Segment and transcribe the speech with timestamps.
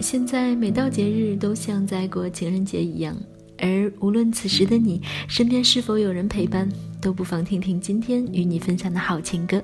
[0.00, 3.14] 现在每到节日都像在过情人节一样，
[3.58, 6.66] 而无论此时的你身边是否有人陪伴，
[7.02, 9.62] 都不妨听听今天与你分享的好情歌。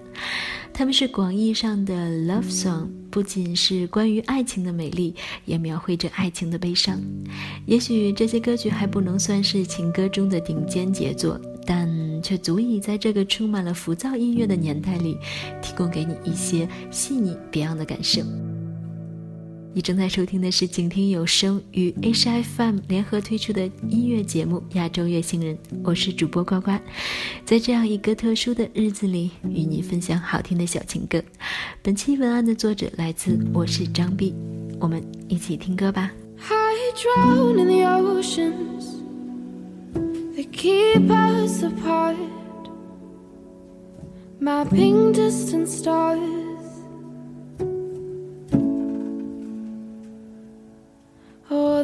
[0.75, 1.95] 他们是广义上的
[2.27, 5.15] love song，不仅是关于爱情的美丽，
[5.47, 7.01] 也描绘着爱情的悲伤。
[7.65, 11.89] 也许这些歌曲还不能算是情歌中的顶尖杰作，但
[12.23, 15.17] 却足以在这个充满了浮躁音乐的年代里，
[15.63, 18.21] 提供给你一些细腻别样的感受。
[19.77, 26.71] 你正在收听的是静听有声与 H I FM 联合推出的音乐节目《亚洲乐星人》，我是主播呱呱，
[27.45, 31.23] 在这样一个特殊的日子里，与你分享好听的小情歌。
[31.83, 34.35] 本期文案的作者来自我是张碧，
[34.81, 36.11] 我们一起听歌吧。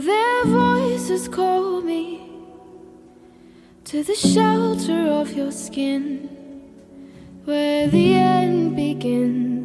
[0.05, 2.21] Their voices call me
[3.85, 6.29] to the shelter of your skin
[7.45, 9.62] where the end begins.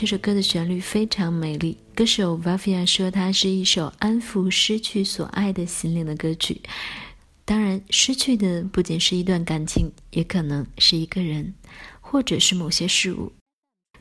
[0.00, 1.76] 这首歌的旋律非常美丽。
[1.94, 6.58] 歌手 Vafia 说，它是一首安抚失去所爱的心灵的歌曲。
[7.44, 11.52] 当然，失去的不仅是一段感情，也可能是一个人，
[12.00, 13.30] 或者是某些事物。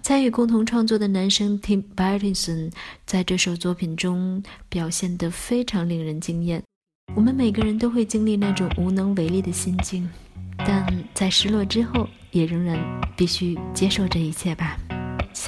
[0.01, 2.71] 参与共同创作的男生 Tim Bartison
[3.05, 6.63] 在这首作品中表现得非常令人惊艳。
[7.13, 10.09] 我们每个人都会经历那种无能为力的心境，
[10.59, 12.79] 但在失落之后，也仍然
[13.17, 14.79] 必须接受这一切吧。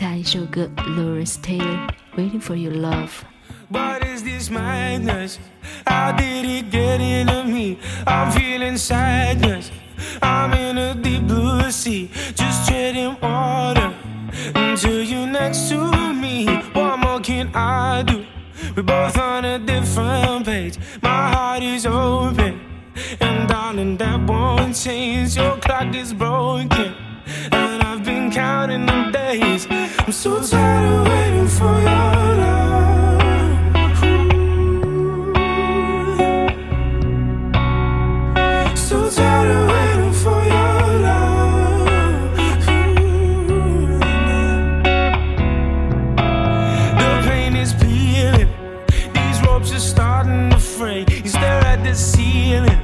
[0.01, 5.39] 下一首歌，Lawrence Taylor，《Waiting for Your Love》。What is this madness?
[5.87, 7.79] How did it get into me?
[8.07, 9.71] I'm feeling sadness.
[10.23, 13.93] I'm in a deep blue sea, just treading water
[14.55, 16.47] until you're next to me.
[16.73, 18.25] What more can I do?
[18.77, 20.79] We're both on a different page.
[21.03, 22.61] My heart is open,
[23.21, 25.37] and darling, that won't change.
[25.37, 26.95] Your clock is broken,
[27.51, 28.00] and I've
[28.32, 29.68] counting the days.
[30.00, 33.22] I'm so tired of waiting for your love.
[38.78, 42.36] So tired of waiting for your love.
[47.00, 48.50] The pain is peeling.
[49.14, 51.06] These ropes are starting to fray.
[51.10, 52.80] You at the ceiling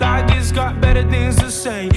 [0.00, 1.88] like it's got better things to say.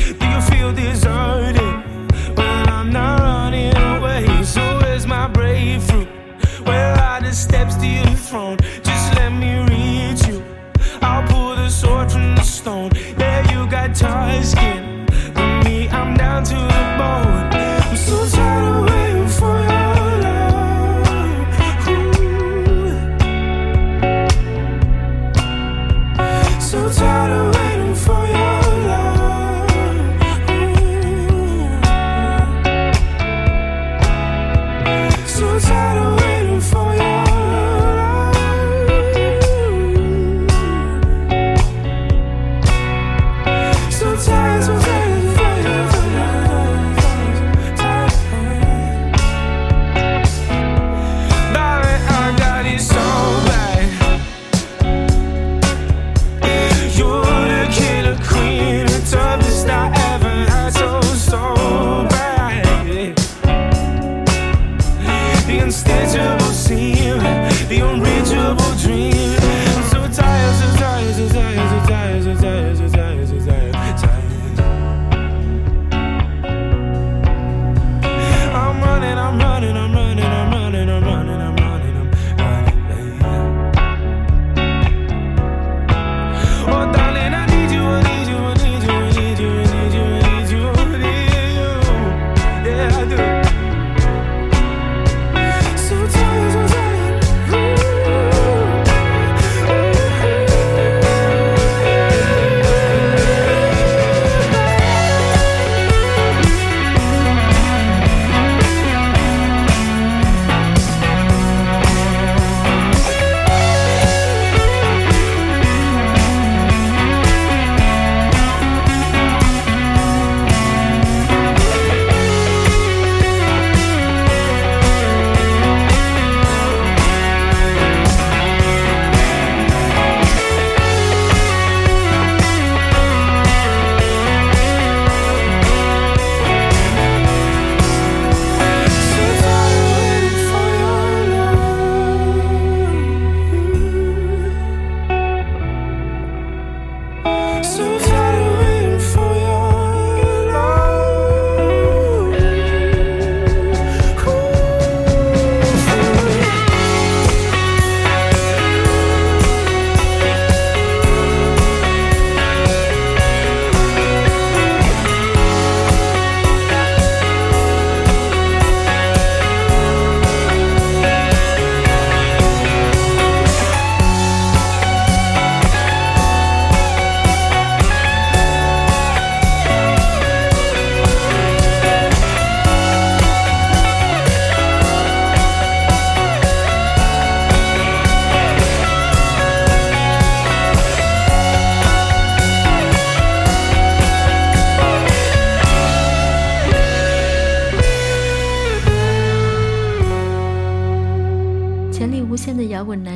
[35.39, 36.18] So tired of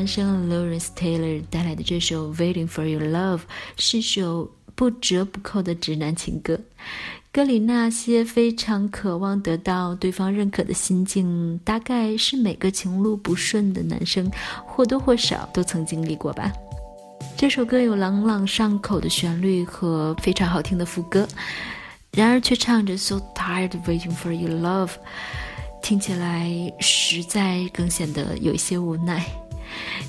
[0.04, 3.38] 男生 Lawrence Taylor 带来的这首《Waiting for Your Love》
[3.78, 6.60] 是首不折不扣的直男情歌。
[7.32, 14.30] 歌里那些非常渴望得到对方认可的心境，大概是每个情路不顺的男生
[14.68, 16.52] 或多或少都曾经历过吧。
[17.38, 21.26] 这首歌有朗朗上口的旋律和非常好听的副歌，
[22.12, 24.92] 然而却唱着 “So tired waiting for your love”，
[25.82, 29.26] 听起来实在更显得有一些无奈。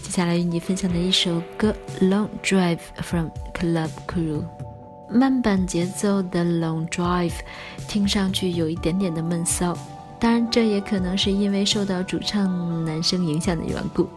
[0.03, 1.75] 接下来与你分享的一首歌
[2.09, 4.41] 《Long Drive from Club Crew》，
[5.09, 7.31] 慢板节奏的《Long Drive》，
[7.89, 9.77] 听上去有一点点的闷骚，
[10.19, 14.09] 当然这也可能是因为受到主唱男生影响的缘故。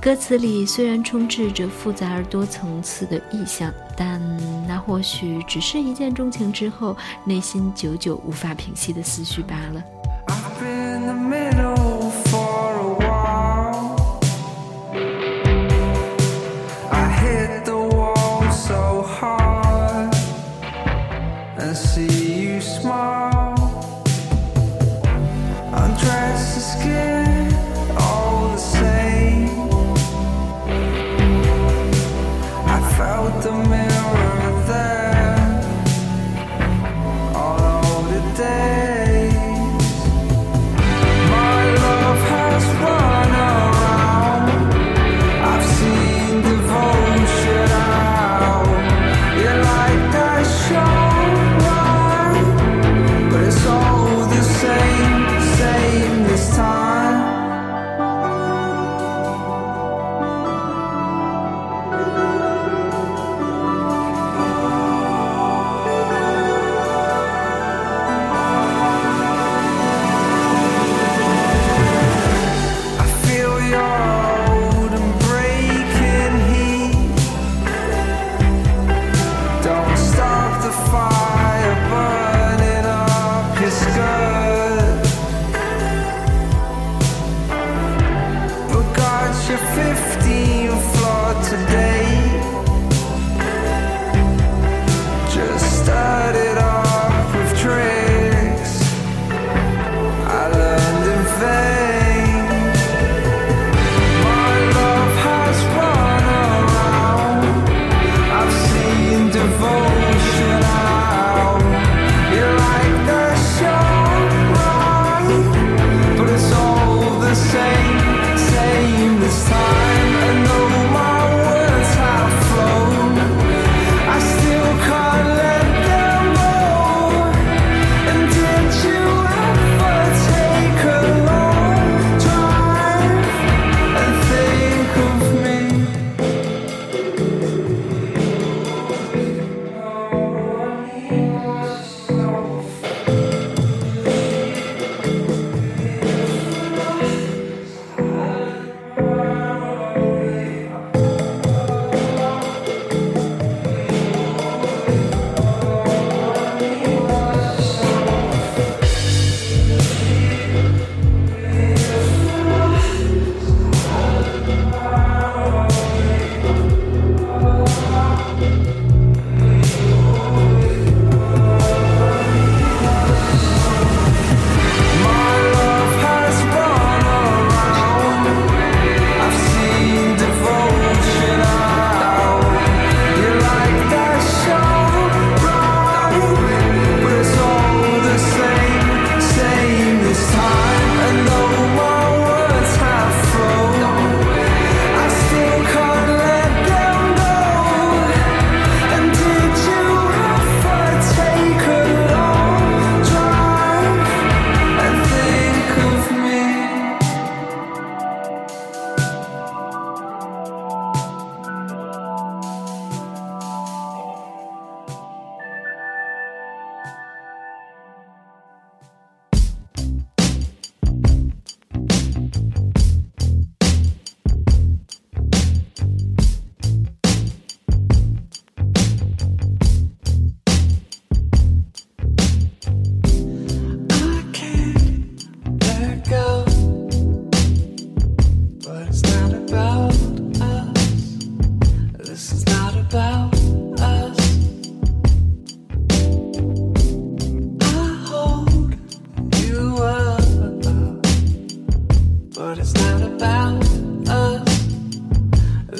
[0.00, 4.20] 歌词里虽然充斥着复杂而多层次的意象，但
[4.68, 9.82] 那或许只是一见钟情之后内心久久无法平息的思绪罢了。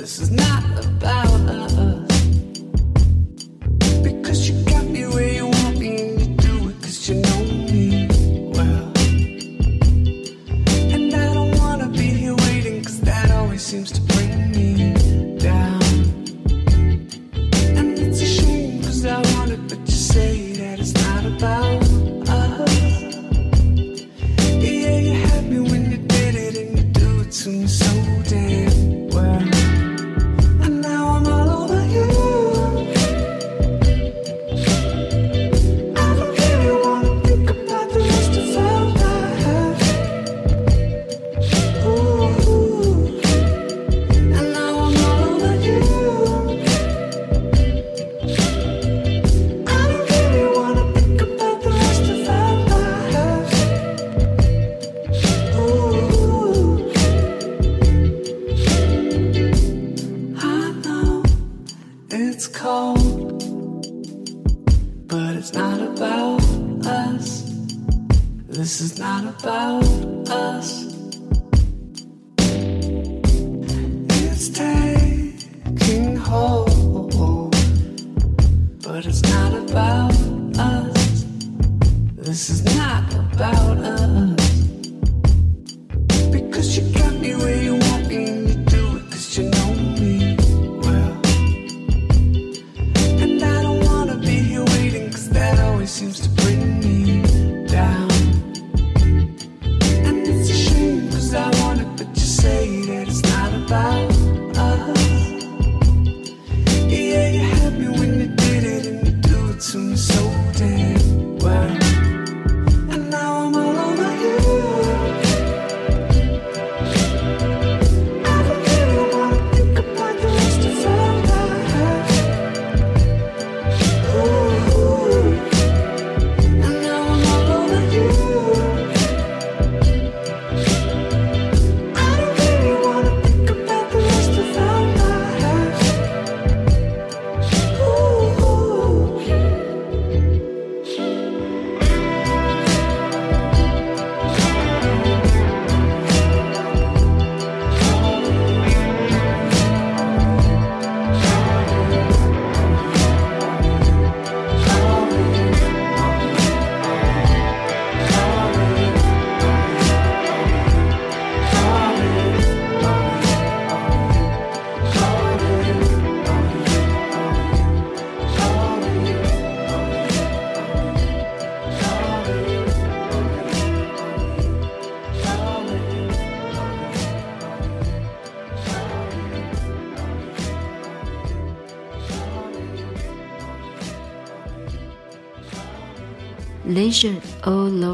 [0.04, 1.23] This is not about.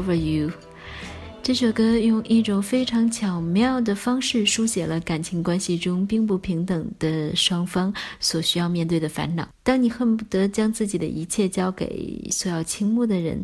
[0.01, 0.51] Over You。
[1.43, 9.47] 这首歌用一种非常巧妙的方式书写了感情关系中并不平等的双方所需要面对的烦恼。
[9.63, 13.43] 当你恨不得将自己的一切交给所要倾慕的人，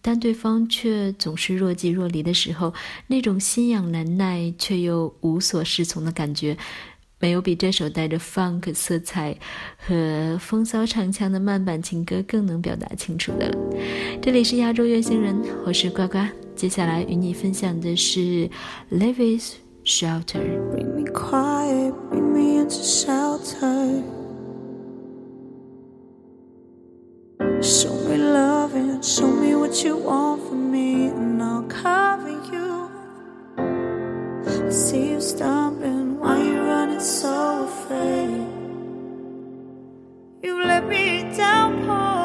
[0.00, 2.74] 但对方却总是若即若离的时候，
[3.06, 6.56] 那种心痒难耐却又无所适从的感觉，
[7.20, 9.36] 没有比这首带着 funk 色彩
[9.78, 13.56] 和风骚唱腔的慢板情歌更能表达清楚的了。
[14.20, 16.18] 这里是亚洲月星人，我是呱呱。
[16.54, 18.48] 接下来与你分享的是
[18.90, 20.40] Levis Shelter。
[34.70, 38.46] See you stumbling, why you running so afraid?
[40.42, 41.04] You let me
[41.36, 42.23] down, poor.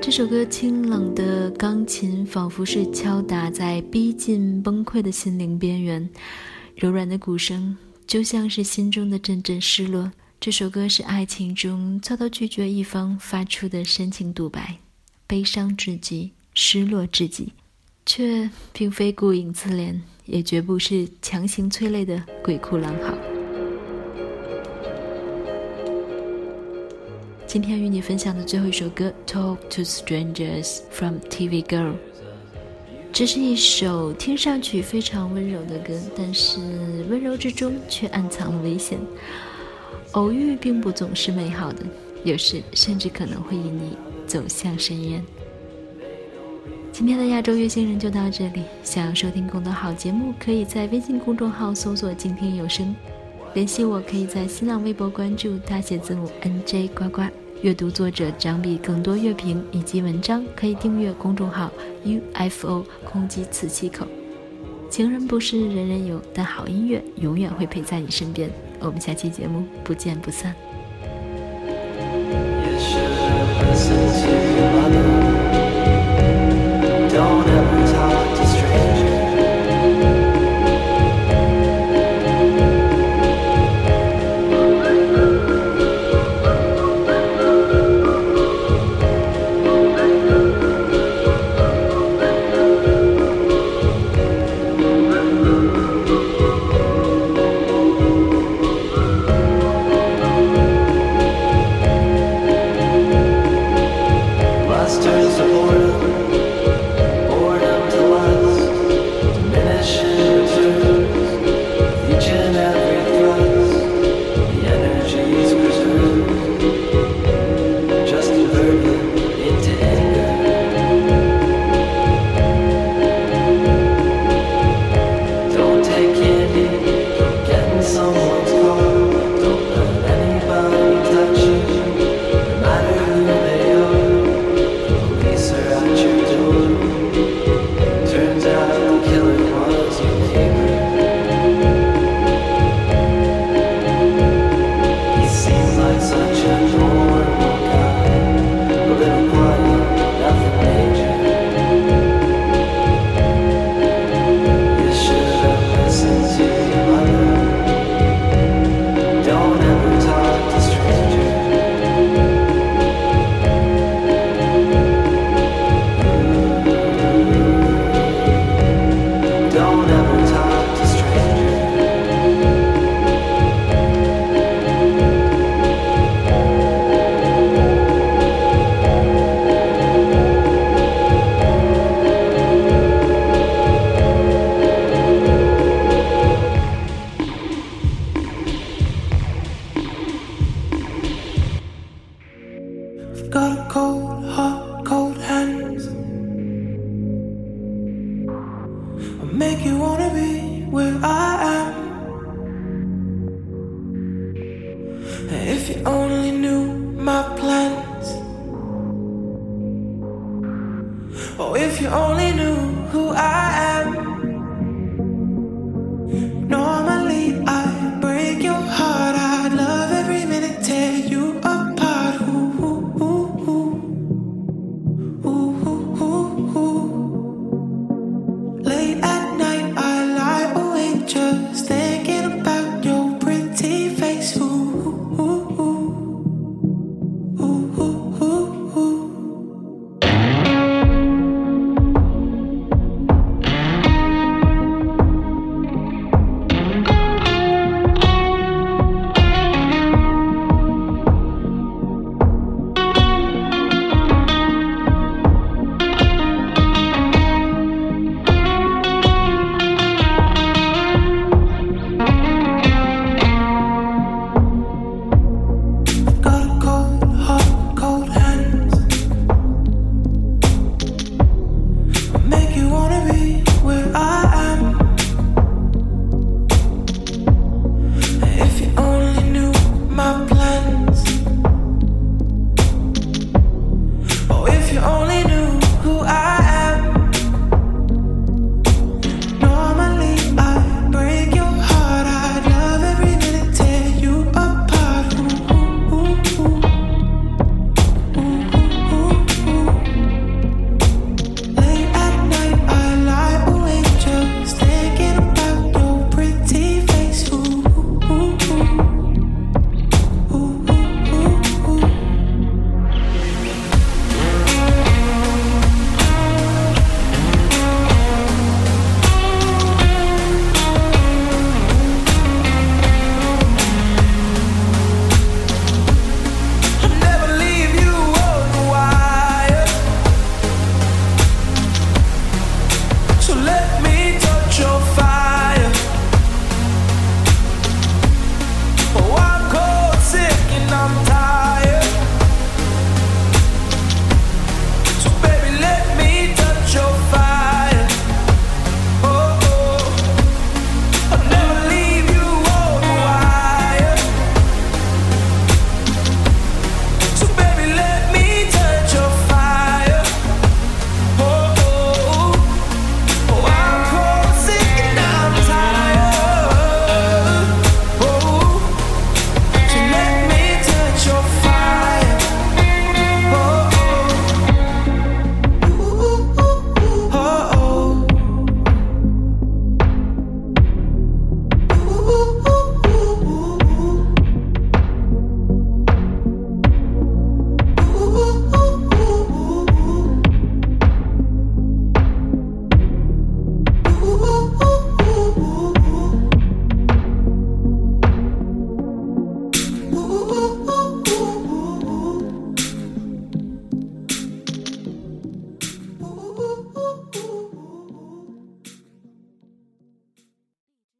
[0.00, 6.06] 这首歌清冷的钢琴仿佛是敲打在逼近崩溃的心灵边缘，
[6.76, 7.74] 柔软的鼓声
[8.06, 10.12] 就像是心中的阵阵失落。
[10.38, 14.76] 这首歌是爱情中遭到拒绝一方发出的深情独白，
[15.26, 17.54] 悲伤至极，失落至极，
[18.04, 23.31] 却并非顾影自怜，也绝不是强行催泪的鬼哭狼嚎。
[27.52, 31.92] 今天与你分享的最后一首歌《Talk to Strangers》from TV Girl。
[33.12, 36.58] 这是一首听上去非常温柔的歌，但是
[37.10, 38.98] 温柔之中却暗藏了危险。
[40.12, 41.84] 偶遇并不总是美好的，
[42.24, 45.22] 有时甚至可能会引你走向深渊。
[46.90, 48.62] 今天的亚洲月星人就到这里。
[48.82, 52.96] 想要收听更多好节目，可以在微信公众号搜索“静听有声”，
[53.52, 57.24] 联系我可以在新浪微博关注大写字母 NJ 呱呱。
[57.62, 61.70] 阅读作者张碧更多乐评以及文章，可以订阅公众号
[62.04, 64.04] UFO 空击磁器口。
[64.90, 68.50] 情人不是人人有，但好音乐永远会陪在你身边。
[68.80, 70.52] 我们下期节目不见不散。